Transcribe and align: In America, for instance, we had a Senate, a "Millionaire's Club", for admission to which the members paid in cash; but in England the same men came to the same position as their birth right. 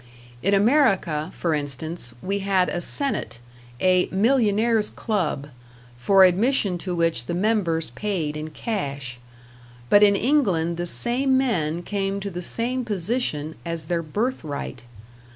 In 0.41 0.55
America, 0.55 1.29
for 1.35 1.53
instance, 1.53 2.11
we 2.23 2.39
had 2.39 2.69
a 2.69 2.81
Senate, 2.81 3.37
a 3.79 4.09
"Millionaire's 4.11 4.89
Club", 4.89 5.49
for 5.95 6.23
admission 6.23 6.79
to 6.79 6.95
which 6.95 7.27
the 7.27 7.35
members 7.35 7.91
paid 7.91 8.35
in 8.35 8.49
cash; 8.49 9.19
but 9.91 10.01
in 10.01 10.15
England 10.15 10.77
the 10.77 10.87
same 10.87 11.37
men 11.37 11.83
came 11.83 12.19
to 12.19 12.31
the 12.31 12.41
same 12.41 12.83
position 12.83 13.53
as 13.63 13.85
their 13.85 14.01
birth 14.01 14.43
right. 14.43 14.81